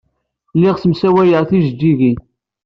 [0.55, 2.17] Lliɣ ssemsawayeɣ tijejjigin.